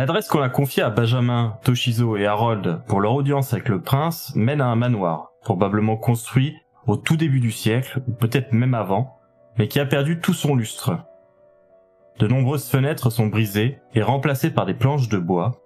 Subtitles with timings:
[0.00, 4.32] L'adresse qu'on a confiée à Benjamin, Toshizo et Harold pour leur audience avec le prince
[4.34, 9.18] mène à un manoir, probablement construit au tout début du siècle, ou peut-être même avant,
[9.58, 10.96] mais qui a perdu tout son lustre.
[12.18, 15.60] De nombreuses fenêtres sont brisées et remplacées par des planches de bois.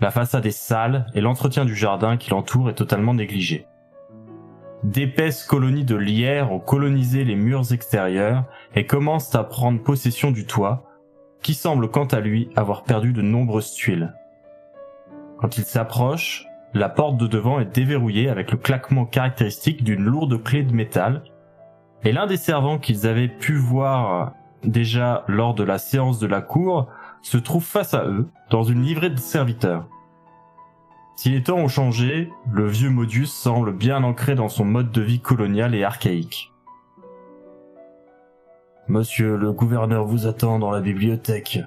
[0.00, 3.68] La façade est sale et l'entretien du jardin qui l'entoure est totalement négligé.
[4.82, 8.42] D'épaisses colonies de lierre ont colonisé les murs extérieurs
[8.74, 10.82] et commencent à prendre possession du toit,
[11.42, 14.14] qui semble quant à lui avoir perdu de nombreuses tuiles.
[15.38, 20.42] Quand il s'approche, la porte de devant est déverrouillée avec le claquement caractéristique d'une lourde
[20.42, 21.22] clé de métal,
[22.04, 24.32] et l'un des servants qu'ils avaient pu voir
[24.64, 26.88] déjà lors de la séance de la cour
[27.22, 29.86] se trouve face à eux, dans une livrée de serviteurs.
[31.16, 35.02] Si les temps ont changé, le vieux Modius semble bien ancré dans son mode de
[35.02, 36.51] vie colonial et archaïque.
[38.88, 41.60] Monsieur le gouverneur vous attend dans la bibliothèque.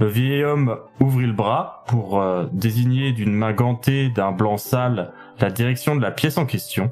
[0.00, 5.12] Le vieil homme ouvrit le bras pour euh, désigner d'une main gantée d'un blanc sale
[5.40, 6.90] la direction de la pièce en question.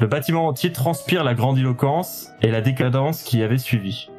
[0.00, 4.10] Le bâtiment entier transpire la grandiloquence et la décadence qui avait suivi.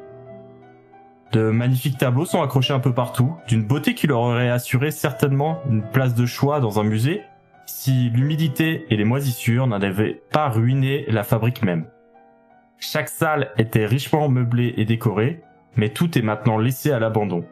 [1.32, 5.60] De magnifiques tableaux sont accrochés un peu partout, d'une beauté qui leur aurait assuré certainement
[5.70, 7.22] une place de choix dans un musée,
[7.66, 11.86] si l'humidité et les moisissures n'avaient pas ruiné la fabrique même.
[12.78, 15.42] Chaque salle était richement meublée et décorée,
[15.76, 17.44] mais tout est maintenant laissé à l'abandon.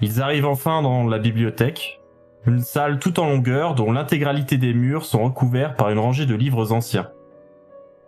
[0.00, 2.00] Ils arrivent enfin dans la bibliothèque,
[2.46, 6.34] une salle tout en longueur dont l'intégralité des murs sont recouverts par une rangée de
[6.34, 7.10] livres anciens.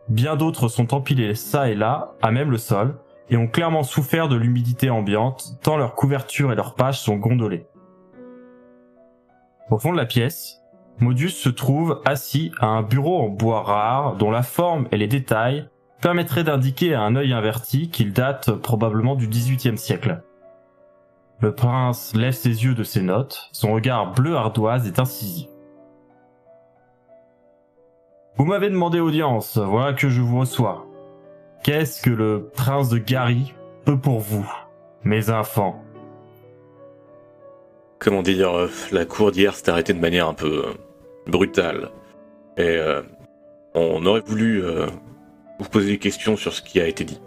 [0.08, 2.96] Bien d'autres sont empilés ça et là, à même le sol,
[3.30, 7.66] et ont clairement souffert de l'humidité ambiante, tant leurs couvertures et leurs pages sont gondolées.
[9.70, 10.59] Au fond de la pièce,
[11.00, 15.06] Modius se trouve assis à un bureau en bois rare dont la forme et les
[15.06, 15.66] détails
[16.02, 20.22] permettraient d'indiquer à un œil inverti qu'il date probablement du XVIIIe siècle.
[21.40, 25.48] Le prince lève ses yeux de ses notes, son regard bleu ardoise est incisif.
[28.36, 30.86] Vous m'avez demandé audience, voilà que je vous reçois.
[31.62, 33.54] Qu'est-ce que le prince de Gary
[33.86, 34.50] peut pour vous,
[35.04, 35.82] mes enfants?
[37.98, 40.74] Comment dire, euh, la cour d'hier s'est arrêtée de manière un peu euh,
[41.30, 41.90] brutale.
[42.56, 43.02] Et euh,
[43.74, 44.86] on aurait voulu euh,
[45.58, 47.20] vous poser des questions sur ce qui a été dit.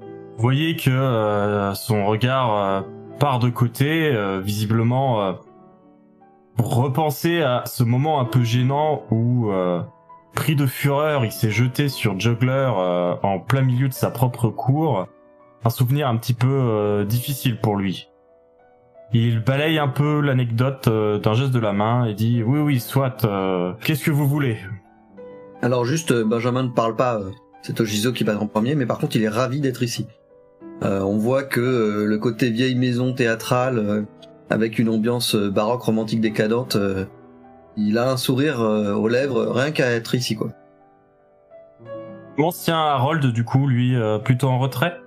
[0.00, 2.84] Vous voyez que euh, son regard
[3.18, 5.36] part de côté, visiblement
[6.56, 9.50] repenser à ce moment un peu gênant où,
[10.34, 12.70] pris de fureur, il s'est jeté sur Juggler
[13.22, 15.08] en plein milieu de sa propre cour.
[15.64, 18.08] Un souvenir un petit peu difficile pour lui.
[19.14, 22.78] Il balaye un peu l'anecdote euh, d'un geste de la main et dit oui oui
[22.78, 24.58] soit euh, qu'est-ce que vous voulez?
[25.62, 27.18] Alors juste euh, Benjamin ne parle pas,
[27.62, 30.06] c'est Ojizo qui parle en premier, mais par contre il est ravi d'être ici.
[30.82, 34.06] on voit que le côté vieille maison théâtrale
[34.50, 36.76] avec une ambiance baroque romantique décadente,
[37.78, 40.50] il a un sourire aux lèvres rien qu'à être ici quoi.
[42.36, 45.00] L'ancien Harold du coup lui plutôt en retrait?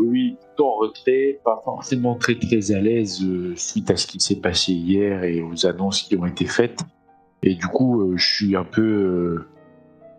[0.00, 4.40] Oui, en retrait, pas forcément très très à l'aise euh, suite à ce qui s'est
[4.40, 6.80] passé hier et aux annonces qui ont été faites.
[7.42, 9.46] Et du coup, euh, je suis un peu, euh,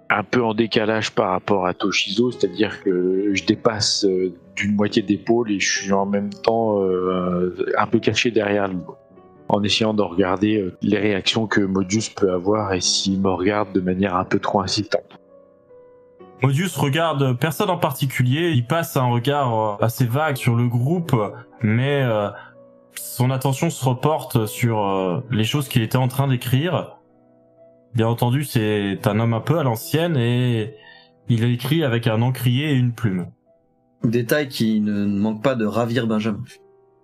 [0.10, 4.06] un peu en décalage par rapport à Toshizo, c'est-à-dire que je dépasse
[4.56, 6.82] d'une moitié d'épaule et je suis en même temps
[7.78, 8.80] un peu caché derrière lui,
[9.48, 13.80] en essayant de regarder les réactions que Modius peut avoir et s'il me regarde de
[13.80, 15.21] manière un peu trop incitante.
[16.42, 21.16] Modius regarde personne en particulier, il passe un regard euh, assez vague sur le groupe,
[21.62, 22.30] mais euh,
[22.96, 26.98] son attention se reporte sur euh, les choses qu'il était en train d'écrire.
[27.94, 30.74] Bien entendu, c'est un homme un peu à l'ancienne et
[31.30, 33.28] il écrit avec un encrier et une plume.
[34.04, 36.44] Détail qui ne manque pas de ravir Benjamin.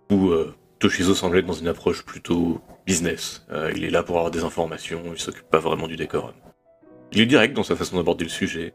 [0.10, 0.32] Ou
[0.80, 3.46] Toshizo semble être dans une approche plutôt business.
[3.76, 6.34] il est là pour avoir des informations, il s'occupe pas vraiment du décorum.
[7.12, 8.74] Il est direct dans sa façon d'aborder le sujet.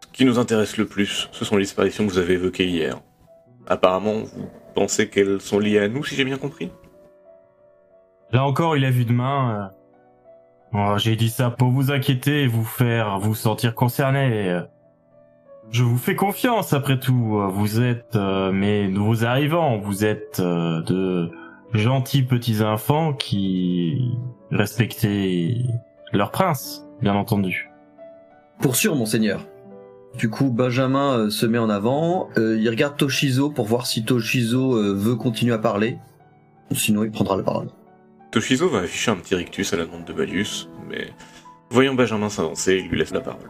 [0.00, 3.00] Ce qui nous intéresse le plus, ce sont les disparitions que vous avez évoquées hier.
[3.66, 6.70] Apparemment, vous pensez qu'elles sont liées à nous, si j'ai bien compris
[8.32, 9.70] Là encore, il a vu de main.
[10.74, 10.94] euh.
[10.94, 14.50] Oh, J'ai dit ça pour vous inquiéter et vous faire vous sentir concerné.
[14.50, 14.62] euh.
[15.70, 17.40] Je vous fais confiance après tout.
[17.50, 19.78] Vous êtes euh, mes nouveaux arrivants.
[19.78, 21.30] Vous êtes euh, de
[21.74, 24.12] gentils petits enfants qui
[24.50, 25.54] respectaient
[26.12, 27.70] leur prince, bien entendu.
[28.60, 29.40] Pour sûr, monseigneur.
[30.18, 32.28] Du coup, Benjamin euh, se met en avant.
[32.36, 35.98] euh, il regarde Toshizo pour voir si Toshizo euh, veut continuer à parler.
[36.72, 37.68] Sinon, il prendra la parole.
[38.32, 41.12] Toshizo va afficher un petit rictus à la demande de Valius, mais
[41.70, 43.48] voyant Benjamin s'avancer, il lui laisse la parole.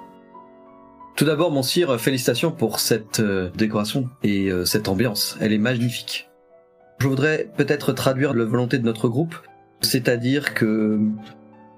[1.17, 3.21] Tout d'abord, mon sire, félicitations pour cette
[3.57, 5.37] décoration et cette ambiance.
[5.41, 6.29] Elle est magnifique.
[7.01, 9.35] Je voudrais peut-être traduire la volonté de notre groupe,
[9.81, 11.01] c'est-à-dire que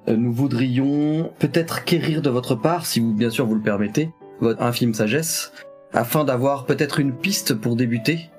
[0.09, 4.11] nous voudrions peut-être quérir de votre part, si vous bien sûr vous le permettez,
[4.41, 5.53] votre infime sagesse,
[5.93, 8.31] afin d'avoir peut-être une piste pour débuter,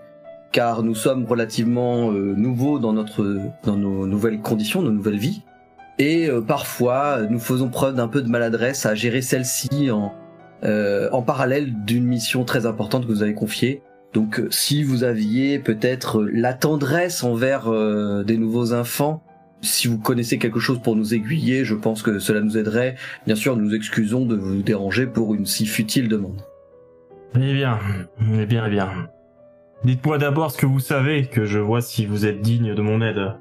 [0.51, 5.44] car nous sommes relativement euh, nouveaux dans notre dans nos nouvelles conditions, nos nouvelles vies,
[6.00, 10.13] et euh, parfois nous faisons preuve d'un peu de maladresse à gérer celle-ci en
[10.63, 13.81] euh, en parallèle d'une mission très importante que vous avez confiée.
[14.13, 17.71] Donc euh, si vous aviez peut-être la tendresse envers
[18.24, 19.24] des nouveaux enfants,
[19.62, 22.96] si vous connaissez quelque chose pour nous aiguiller, je pense que cela nous aiderait.
[23.25, 26.42] Bien sûr, nous excusons de vous déranger pour une si futile demande.
[27.36, 27.80] Eh bien,
[28.34, 28.90] eh bien, eh bien.
[29.84, 33.02] Dites-moi d'abord ce que vous savez, que je vois si vous êtes digne de mon
[33.02, 33.36] aide.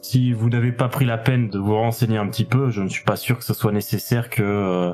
[0.00, 2.88] Si vous n'avez pas pris la peine de vous renseigner un petit peu, je ne
[2.88, 4.92] suis pas sûr que ce soit nécessaire que euh,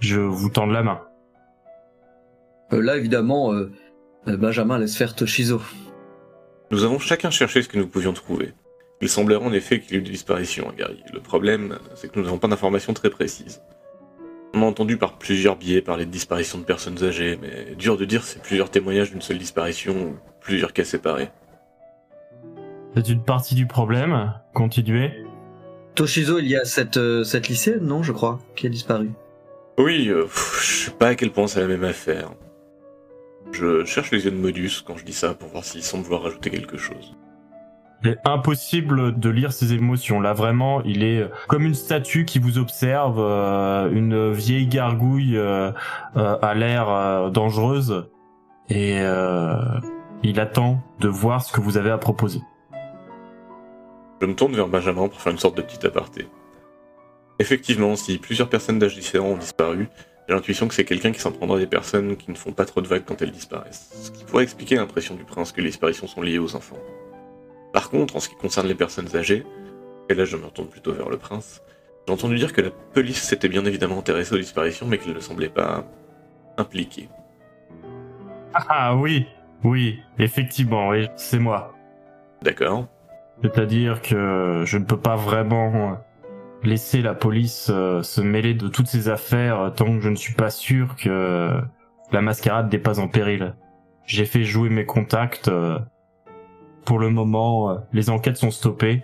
[0.00, 1.00] je vous tende la main.
[2.72, 3.70] Euh, là, évidemment, euh,
[4.26, 5.60] euh, Benjamin laisse faire Toshizo.
[6.70, 8.52] Nous avons chacun cherché ce que nous pouvions trouver.
[9.00, 11.02] Il semblerait en effet qu'il y ait eu des disparitions à Gary.
[11.12, 13.62] Le problème, c'est que nous n'avons pas d'informations très précises.
[14.54, 18.04] On a entendu par plusieurs biais parler de disparitions de personnes âgées, mais dur de
[18.04, 21.28] dire si c'est plusieurs témoignages d'une seule disparition ou plusieurs cas séparés.
[22.96, 24.32] C'est une partie du problème.
[24.54, 25.12] Continuez.
[25.94, 29.10] Toshizo, il y a cette, euh, cette lycéenne, non, je crois, qui a disparu.
[29.78, 32.32] Oui, euh, pff, je sais pas à quel point c'est la même affaire.
[33.52, 36.22] Je cherche les yeux de Modus quand je dis ça pour voir s'il semble vouloir
[36.22, 37.14] rajouter quelque chose.
[38.04, 40.20] Il est impossible de lire ses émotions.
[40.20, 45.72] Là, vraiment, il est comme une statue qui vous observe, euh, une vieille gargouille euh,
[46.16, 48.08] euh, à l'air euh, dangereuse,
[48.68, 49.56] et euh,
[50.22, 52.40] il attend de voir ce que vous avez à proposer.
[54.20, 56.28] Je me tourne vers Benjamin pour faire une sorte de petit aparté.
[57.40, 59.88] Effectivement, si plusieurs personnes d'âge différents ont disparu,
[60.28, 62.80] j'ai l'intuition que c'est quelqu'un qui s'en prendra des personnes qui ne font pas trop
[62.80, 63.90] de vagues quand elles disparaissent.
[64.02, 66.76] Ce qui pourrait expliquer l'impression du prince que les disparitions sont liées aux enfants.
[67.72, 69.44] Par contre, en ce qui concerne les personnes âgées,
[70.08, 71.62] et là je me retourne plutôt vers le prince,
[72.06, 75.20] j'ai entendu dire que la police s'était bien évidemment intéressée aux disparitions, mais qu'elle ne
[75.20, 75.84] semblait pas
[76.56, 77.08] impliquée.
[78.54, 79.26] Ah oui,
[79.62, 81.74] oui, effectivement, oui, c'est moi.
[82.42, 82.86] D'accord
[83.42, 85.98] C'est-à-dire que je ne peux pas vraiment
[86.62, 90.16] laisser la police euh, se mêler de toutes ces affaires euh, tant que je ne
[90.16, 91.60] suis pas sûr que
[92.10, 93.54] la mascarade n'est pas en péril.
[94.06, 95.48] J'ai fait jouer mes contacts.
[96.88, 99.02] Pour le moment, euh, les enquêtes sont stoppées.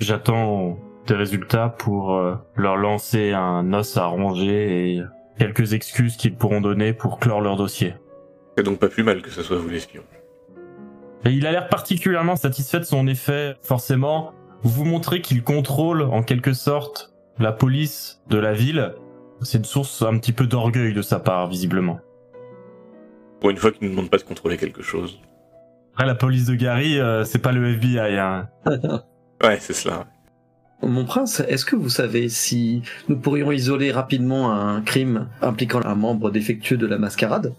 [0.00, 5.02] J'attends des résultats pour euh, leur lancer un os à ronger et
[5.38, 7.92] quelques excuses qu'ils pourront donner pour clore leur dossier.
[8.56, 10.00] C'est donc pas plus mal que ce soit vous l'espion.
[11.26, 13.56] Et il a l'air particulièrement satisfait de son effet.
[13.60, 18.94] Forcément, vous montrez qu'il contrôle en quelque sorte la police de la ville.
[19.42, 22.00] C'est une source un petit peu d'orgueil de sa part, visiblement.
[23.38, 25.20] Pour une fois qu'il ne demande pas de contrôler quelque chose.
[25.98, 28.18] Après, la police de Gary, euh, c'est pas le FBI.
[28.18, 28.48] Hein.
[29.42, 30.06] Ouais, c'est cela.
[30.80, 35.96] Mon prince, est-ce que vous savez si nous pourrions isoler rapidement un crime impliquant un
[35.96, 37.52] membre défectueux de la mascarade?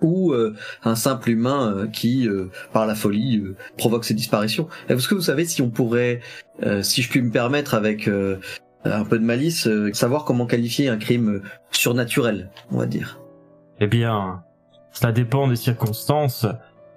[0.00, 4.68] Ou euh, un simple humain euh, qui, euh, par la folie, euh, provoque ces disparitions?
[4.88, 6.20] Est-ce que vous savez si on pourrait,
[6.62, 8.36] euh, si je puis me permettre avec euh,
[8.84, 13.18] un peu de malice, euh, savoir comment qualifier un crime surnaturel, on va dire?
[13.80, 14.44] Eh bien,
[14.92, 16.46] cela dépend des circonstances.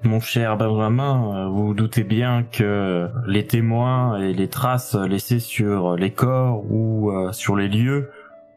[0.04, 5.96] Mon cher Benjamin, euh, vous doutez bien que les témoins et les traces laissées sur
[5.96, 8.12] les corps ou euh, sur les lieux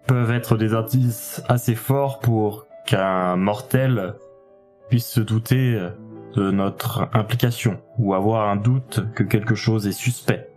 [0.06, 4.14] peuvent être des indices assez forts pour qu'un mortel
[4.88, 5.78] puisse se douter
[6.34, 10.48] de notre implication ou avoir un doute que quelque chose est suspect.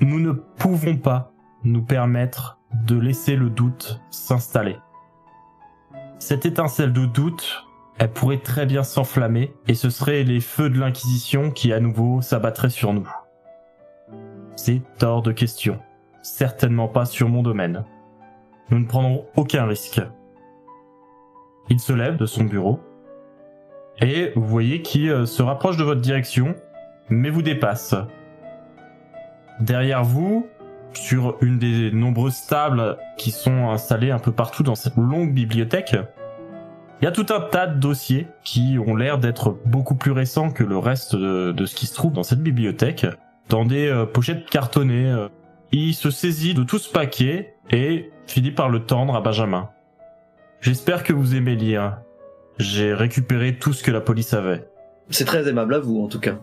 [0.00, 1.32] Nous ne pouvons pas
[1.64, 4.76] nous permettre de laisser le doute s'installer.
[6.18, 7.64] Cette étincelle de doute,
[7.98, 12.20] elle pourrait très bien s'enflammer et ce seraient les feux de l'Inquisition qui à nouveau
[12.22, 13.08] s'abattraient sur nous.
[14.56, 15.80] C'est hors de question.
[16.22, 17.84] Certainement pas sur mon domaine.
[18.70, 20.00] Nous ne prendrons aucun risque.
[21.70, 22.80] Il se lève de son bureau
[24.00, 26.54] et vous voyez qu'il euh, se rapproche de votre direction,
[27.08, 27.94] mais vous dépasse.
[29.60, 30.48] Derrière vous,
[30.92, 35.96] sur une des nombreuses tables qui sont installées un peu partout dans cette longue bibliothèque,
[37.00, 40.50] il y a tout un tas de dossiers qui ont l'air d'être beaucoup plus récents
[40.50, 43.06] que le reste de, ce qui se trouve dans cette bibliothèque,
[43.48, 45.10] dans des euh, pochettes cartonnées.
[45.10, 45.28] euh.
[45.72, 49.70] Il se saisit de tout ce paquet et finit par le tendre à Benjamin.
[50.60, 51.98] J'espère que vous aimez lire.
[52.58, 54.66] J'ai récupéré tout ce que la police avait.
[55.10, 56.38] C'est très aimable à vous, en tout cas.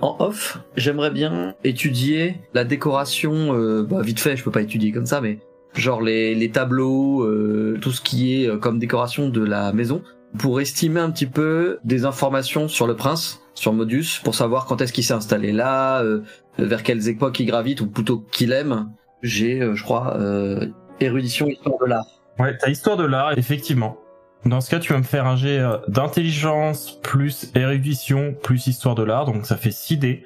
[0.00, 4.90] En off, j'aimerais bien étudier la décoration, euh, bah, vite fait, je peux pas étudier
[4.90, 5.38] comme ça, mais
[5.74, 10.02] genre les, les tableaux, euh, tout ce qui est euh, comme décoration de la maison,
[10.38, 14.80] pour estimer un petit peu des informations sur le prince, sur Modus, pour savoir quand
[14.80, 16.22] est-ce qu'il s'est installé là, euh,
[16.58, 18.90] vers quelles époques il gravite, ou plutôt qu'il aime.
[19.22, 20.66] J'ai, euh, je crois, euh,
[21.00, 22.06] érudition histoire de l'art.
[22.38, 23.96] Ouais, t'as histoire de l'art, effectivement.
[24.44, 28.94] Dans ce cas, tu vas me faire un jet euh, d'intelligence plus érudition plus histoire
[28.94, 30.24] de l'art, donc ça fait 6 dés.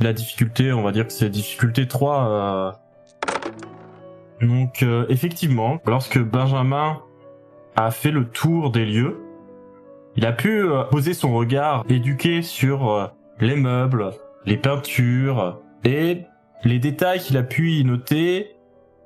[0.00, 2.80] La difficulté, on va dire que c'est difficulté 3.
[4.40, 7.00] Donc euh, effectivement, lorsque Benjamin
[7.76, 9.20] a fait le tour des lieux,
[10.16, 13.06] il a pu euh, poser son regard éduqué sur euh,
[13.38, 14.10] les meubles,
[14.46, 16.22] les peintures et
[16.64, 18.56] les détails qu'il a pu noter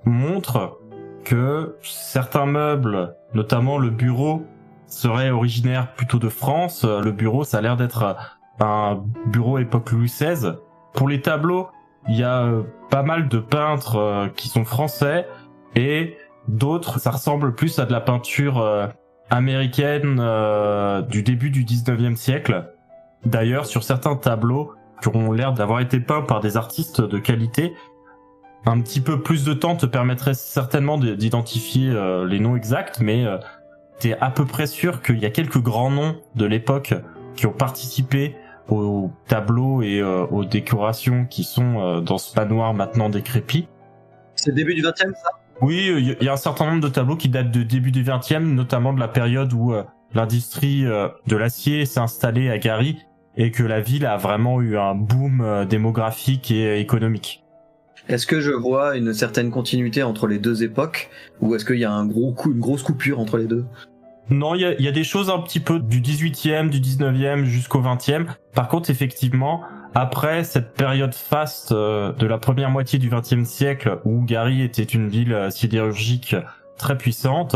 [0.05, 0.79] montrent
[1.25, 4.45] que certains meubles, notamment le bureau,
[4.87, 6.85] seraient originaires plutôt de France.
[6.85, 8.17] Le bureau, ça a l'air d'être
[8.61, 10.53] un bureau époque Louis XVI.
[10.93, 11.69] Pour les tableaux,
[12.09, 15.27] il y a euh, pas mal de peintres euh, qui sont français
[15.75, 16.17] et
[16.49, 18.87] d'autres, ça ressemble plus à de la peinture euh,
[19.31, 20.17] américaine
[21.09, 22.71] du début du 19e siècle.
[23.25, 27.73] D'ailleurs, sur certains tableaux qui ont l'air d'avoir été peints par des artistes de qualité,
[28.67, 31.91] un petit peu plus de temps te permettrait certainement de- d'identifier
[32.29, 33.25] les noms exacts, mais
[33.99, 36.95] t'es à peu près sûr qu'il y a quelques grands noms de l'époque
[37.35, 38.37] qui ont participé
[38.69, 43.69] aux tableaux et euh, aux décorations qui sont euh, dans ce manoir maintenant décrépit.
[44.37, 45.31] C'est le début du 20 e ça?
[45.61, 48.03] Oui, il y, y a un certain nombre de tableaux qui datent de début du
[48.03, 52.99] 20e, notamment de la période où euh, l'industrie euh, de l'acier s'est installée à Gary
[53.37, 57.43] et que la ville a vraiment eu un boom euh, démographique et économique.
[58.09, 61.09] Est-ce que je vois une certaine continuité entre les deux époques
[61.41, 63.65] ou est-ce qu'il y a un gros coup, une grosse coupure entre les deux?
[64.31, 67.45] Non, il y a, y a des choses un petit peu du 18e, du 19e
[67.45, 68.27] jusqu'au 20e.
[68.55, 69.63] Par contre, effectivement,
[69.95, 74.83] après cette période faste euh, de la première moitié du 20e siècle où Gary était
[74.83, 76.35] une ville euh, sidérurgique
[76.79, 77.55] très puissante,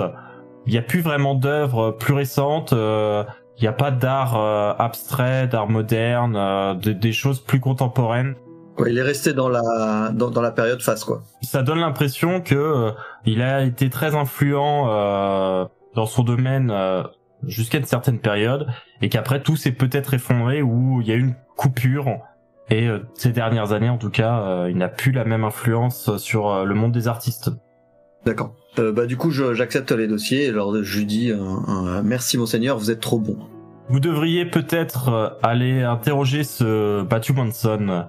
[0.67, 2.73] il n'y a plus vraiment d'œuvres plus récentes.
[2.73, 3.25] euh,
[3.57, 8.37] il n'y a pas d'art euh, abstrait, d'art moderne, euh, de- des choses plus contemporaines.
[8.79, 11.23] Ouais, il est resté dans la dans, dans la période face quoi.
[11.43, 12.91] ça donne l'impression que euh,
[13.25, 15.65] il a été très influent euh,
[15.99, 17.02] dans son domaine euh,
[17.45, 18.69] jusqu'à une certaine période
[19.02, 22.21] et qu'après tout s'est peut-être effondré ou il y a eu une coupure
[22.71, 26.17] et euh, ces dernières années en tout cas euh, il n'a plus la même influence
[26.19, 27.50] sur euh, le monde des artistes.
[28.25, 28.55] D'accord.
[28.76, 31.33] Bah du coup j'accepte les dossiers et alors je lui dis
[32.05, 33.37] merci monseigneur vous êtes trop bon.
[33.88, 38.07] Vous devriez peut-être aller interroger ce Battu Manson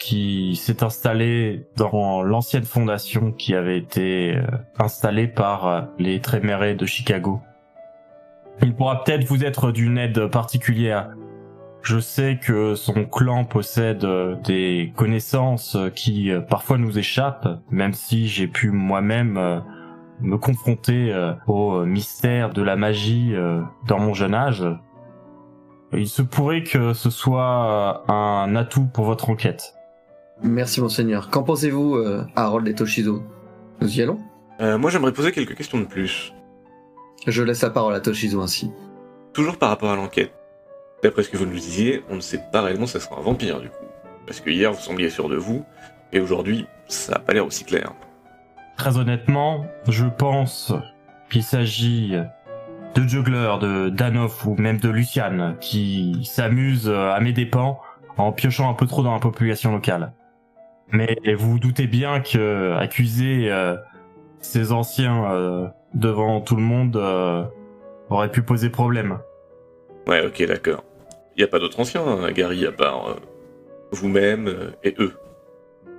[0.00, 4.42] qui s'est installé dans l'ancienne fondation qui avait été euh,
[4.78, 7.40] installée par euh, les Trémérés de Chicago.
[8.62, 11.10] Il pourra peut-être vous être d'une aide particulière.
[11.82, 18.26] Je sais que son clan possède euh, des connaissances qui parfois nous échappent, même si
[18.26, 19.62] j'ai pu moi-même
[20.20, 21.14] me confronter
[21.46, 23.34] au mystère de la magie
[23.86, 24.66] dans mon jeune âge.
[25.94, 29.79] Il se pourrait que ce soit un atout pour votre enquête.
[30.42, 31.30] Merci monseigneur.
[31.30, 33.22] Qu'en pensez-vous euh, Harold et Toshizo?
[33.80, 34.18] Nous y allons?
[34.60, 36.32] Euh, moi, j'aimerais poser quelques questions de plus.
[37.26, 38.70] Je laisse la parole à Toshizo ainsi.
[39.32, 40.32] Toujours par rapport à l'enquête.
[41.02, 43.22] D'après ce que vous nous disiez, on ne sait pas réellement si ça sera un
[43.22, 43.84] vampire, du coup.
[44.26, 45.64] Parce que hier, vous sembliez sûr de vous,
[46.12, 47.92] et aujourd'hui, ça a pas l'air aussi clair.
[48.76, 50.72] Très honnêtement, je pense
[51.30, 52.14] qu'il s'agit
[52.94, 57.78] de Juggler, de Danoff ou même de Luciane qui s'amusent à mes dépens
[58.16, 60.12] en piochant un peu trop dans la population locale.
[60.92, 63.76] Mais vous vous doutez bien que accuser euh,
[64.40, 67.44] ces anciens euh, devant tout le monde euh,
[68.08, 69.18] aurait pu poser problème.
[70.06, 70.84] Ouais, ok, d'accord.
[71.36, 73.14] Y a pas d'autres anciens, hein, Gary, à part euh,
[73.92, 75.14] vous-même euh, et eux.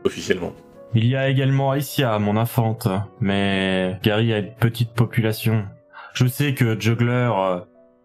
[0.03, 0.53] Officiellement.
[0.93, 2.87] Il y a également Alicia, mon infante,
[3.21, 5.65] mais Gary a une petite population.
[6.13, 7.59] Je sais que Juggler euh,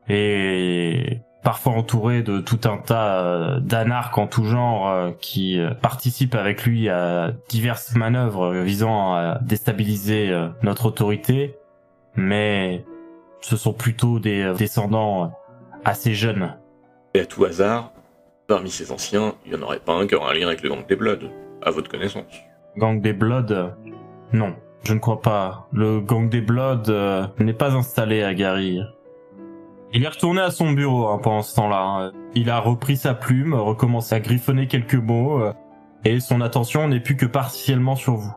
[0.08, 5.74] est parfois entouré de tout un tas euh, d'anarques en tout genre euh, qui euh,
[5.74, 11.54] participent avec lui à diverses manœuvres visant à déstabiliser notre autorité,
[12.16, 12.84] mais
[13.42, 15.38] ce sont plutôt des descendants
[15.84, 16.56] assez jeunes.
[17.14, 17.92] Et à tout hasard,
[18.48, 20.68] parmi ces anciens, il n'y en aurait pas un qui aurait un lien avec le
[20.68, 21.30] gang des Bloods,
[21.62, 22.24] à votre connaissance.
[22.76, 23.70] Gang des Bloods,
[24.32, 25.68] non, je ne crois pas.
[25.72, 26.90] Le gang des Bloods
[27.38, 28.80] n'est pas installé à Gary.
[29.92, 31.82] Il est retourné à son bureau hein, pendant ce temps-là.
[31.82, 32.12] hein.
[32.34, 35.52] Il a repris sa plume, recommencé à griffonner quelques mots, euh,
[36.04, 38.34] et son attention n'est plus que partiellement sur vous.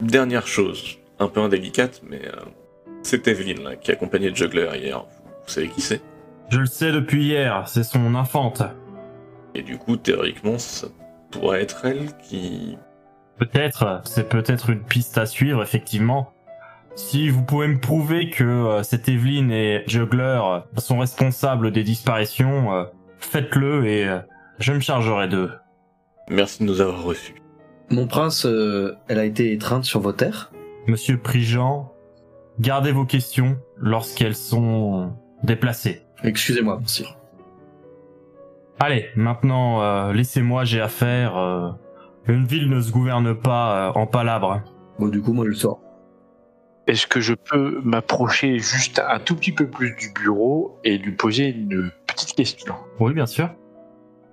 [0.00, 2.44] Dernière chose, un peu indélicate, mais euh,
[3.02, 4.98] c'est Evelyn là, qui accompagnait le juggler hier.
[4.98, 6.00] Vous, vous savez qui c'est?
[6.50, 8.62] Je le sais depuis hier, c'est son infante.
[9.54, 10.88] Et du coup, théoriquement, ça
[11.30, 12.76] pourrait être elle qui...
[13.38, 16.32] Peut-être, c'est peut-être une piste à suivre, effectivement.
[17.02, 20.38] Si vous pouvez me prouver que euh, cette Evelyn et Juggler
[20.76, 22.84] sont responsables des disparitions, euh,
[23.18, 24.20] faites-le et euh,
[24.58, 25.50] je me chargerai d'eux.
[26.28, 27.34] Merci de nous avoir reçus.
[27.90, 30.52] Mon prince, euh, elle a été étreinte sur vos terres?
[30.86, 31.90] Monsieur Prigent,
[32.60, 36.02] gardez vos questions lorsqu'elles sont déplacées.
[36.22, 37.06] Excusez-moi, monsieur.
[38.78, 41.36] Allez, maintenant, euh, laissez-moi, j'ai affaire.
[41.36, 41.70] euh,
[42.26, 44.60] une ville ne se gouverne pas euh, en palabres.
[44.98, 45.80] Bon, du coup, moi, je le sors.
[46.86, 51.12] Est-ce que je peux m'approcher juste un tout petit peu plus du bureau et lui
[51.12, 52.74] poser une petite question?
[52.98, 53.50] Oui, bien sûr.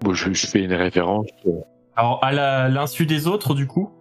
[0.01, 1.27] Bon, je, je fais une référence.
[1.45, 1.51] euh,
[1.95, 3.91] Alors, à la- l'insu des autres, du coup?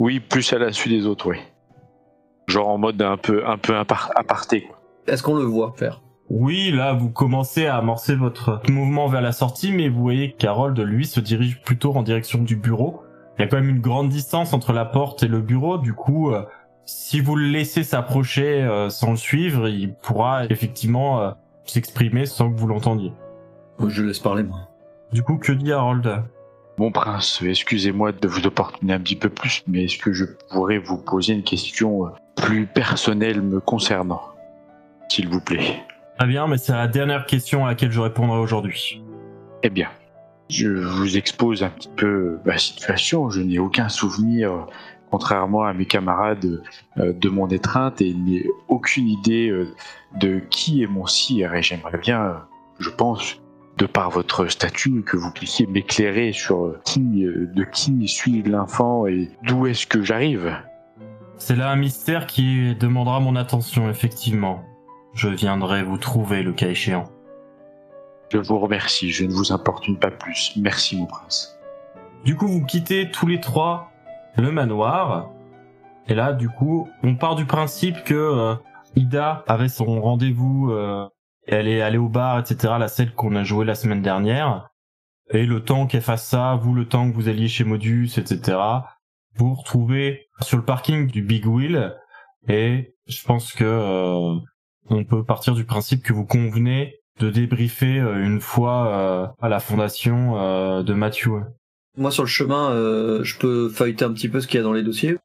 [0.00, 1.38] Oui, plus à l'insu des autres, oui.
[2.46, 4.62] Genre en mode un peu, un peu apar- aparté.
[4.62, 4.80] Quoi.
[5.06, 6.00] Est-ce qu'on le voit faire?
[6.30, 10.78] Oui, là, vous commencez à amorcer votre mouvement vers la sortie, mais vous voyez qu'Harold,
[10.78, 13.02] lui, se dirige plutôt en direction du bureau.
[13.38, 15.94] Il y a quand même une grande distance entre la porte et le bureau, du
[15.94, 16.44] coup, euh,
[16.88, 21.30] si vous le laissez s'approcher euh, sans le suivre, il pourra effectivement euh,
[21.66, 23.12] s'exprimer sans que vous l'entendiez.
[23.78, 24.70] Moi, Je laisse parler, moi.
[25.12, 26.22] Du coup, que dit Harold?
[26.78, 30.78] Mon prince, excusez-moi de vous opportuner un petit peu plus, mais est-ce que je pourrais
[30.78, 34.22] vous poser une question euh, plus personnelle me concernant
[35.10, 35.82] S'il vous plaît?
[36.18, 39.02] Très bien, mais c'est la dernière question à laquelle je répondrai aujourd'hui.
[39.62, 39.88] Eh bien,
[40.48, 43.28] je vous expose un petit peu ma situation.
[43.28, 44.66] Je n'ai aucun souvenir,
[45.10, 46.62] contrairement à mes camarades,
[46.98, 49.74] euh, de mon étreinte et n'ai aucune idée euh,
[50.18, 51.54] de qui est mon sire.
[51.54, 52.34] Et j'aimerais bien, euh,
[52.78, 53.40] je pense,
[53.76, 59.30] de par votre statut, que vous puissiez m'éclairer sur qui, de qui suis l'enfant et
[59.44, 60.52] d'où est-ce que j'arrive.
[61.36, 64.64] C'est là un mystère qui demandera mon attention, effectivement.
[65.14, 67.04] Je viendrai vous trouver le cas échéant.
[68.30, 70.52] Je vous remercie, je ne vous importune pas plus.
[70.56, 71.56] Merci, mon prince.
[72.24, 73.90] Du coup, vous quittez tous les trois
[74.42, 75.30] le manoir.
[76.08, 78.54] Et là, du coup, on part du principe que euh,
[78.96, 81.06] Ida avait son rendez-vous, euh,
[81.46, 84.70] elle est allée au bar, etc., la scène qu'on a jouée la semaine dernière.
[85.30, 88.58] Et le temps qu'elle fasse ça, vous, le temps que vous alliez chez Modus, etc.,
[89.36, 91.94] vous retrouvez sur le parking du Big Wheel.
[92.48, 94.38] Et je pense que euh,
[94.88, 100.82] on peut partir du principe que vous convenez de débriefer une fois à la fondation
[100.82, 101.30] de Matthew.
[101.98, 104.62] Moi, sur le chemin, euh, je peux feuilleter un petit peu ce qu'il y a
[104.62, 105.16] dans les dossiers.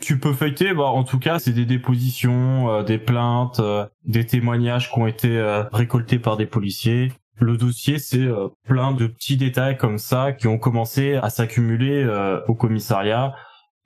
[0.00, 4.24] Tu peux feuilleter, bah, en tout cas, c'est des dépositions, euh, des plaintes, euh, des
[4.24, 7.12] témoignages qui ont été euh, récoltés par des policiers.
[7.40, 12.04] Le dossier, c'est euh, plein de petits détails comme ça qui ont commencé à s'accumuler
[12.04, 13.34] euh, au commissariat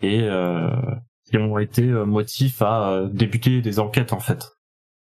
[0.02, 0.68] et euh,
[1.30, 4.52] qui ont été euh, motifs à euh, débuter des enquêtes en fait.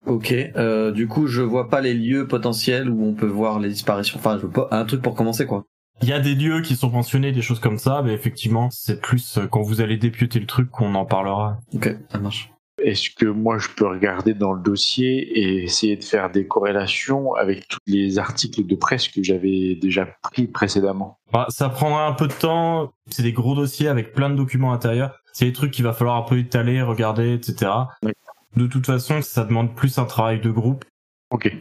[0.05, 0.33] Ok.
[0.33, 4.19] Euh, du coup, je vois pas les lieux potentiels où on peut voir les disparitions.
[4.19, 5.65] Enfin, je veux pas un truc pour commencer, quoi.
[6.01, 9.01] Il y a des lieux qui sont mentionnés, des choses comme ça, mais effectivement, c'est
[9.01, 11.57] plus euh, quand vous allez dépioter le truc qu'on en parlera.
[11.73, 12.51] Ok, ça marche.
[12.83, 17.33] Est-ce que moi je peux regarder dans le dossier et essayer de faire des corrélations
[17.33, 21.17] avec tous les articles de presse que j'avais déjà pris précédemment?
[21.31, 22.91] Bah, ça prendra un peu de temps.
[23.09, 25.17] C'est des gros dossiers avec plein de documents intérieurs.
[25.31, 27.71] C'est des trucs qu'il va falloir un peu étaler, regarder, etc.
[28.03, 28.11] Oui.
[28.57, 30.83] De toute façon, ça demande plus un travail de groupe.
[31.29, 31.55] Ok.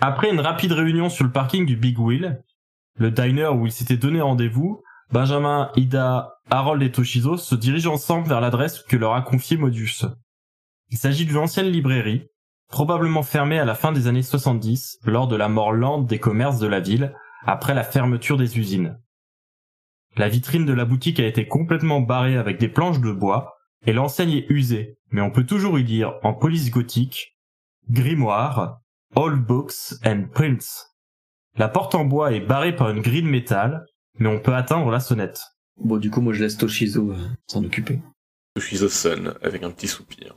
[0.00, 2.42] Après une rapide réunion sur le parking du Big Wheel,
[3.00, 8.28] le diner où ils s'étaient donné rendez-vous, Benjamin, Ida, Harold et Toshizo se dirigent ensemble
[8.28, 10.04] vers l'adresse que leur a confiée Modus.
[10.90, 12.28] Il s'agit d'une ancienne librairie,
[12.68, 16.58] probablement fermée à la fin des années 70 lors de la mort lente des commerces
[16.58, 17.14] de la ville
[17.46, 19.00] après la fermeture des usines.
[20.18, 23.54] La vitrine de la boutique a été complètement barrée avec des planches de bois
[23.86, 27.34] et l'enseigne est usée, mais on peut toujours y lire en police gothique
[27.88, 28.80] Grimoire,
[29.16, 30.90] All Books and Prints.
[31.56, 33.86] La porte en bois est barrée par une grille de métal,
[34.18, 35.42] mais on peut atteindre la sonnette.
[35.76, 37.98] Bon, du coup, moi, je laisse Toshizo euh, s'en occuper.
[38.54, 40.36] Toshizo sonne avec un petit soupir.